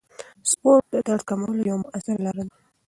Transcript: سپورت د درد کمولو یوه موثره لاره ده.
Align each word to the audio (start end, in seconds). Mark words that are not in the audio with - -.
سپورت 0.51 0.85
د 0.93 0.95
درد 1.07 1.21
کمولو 1.29 1.61
یوه 1.69 1.79
موثره 1.83 2.19
لاره 2.25 2.43
ده. 2.47 2.55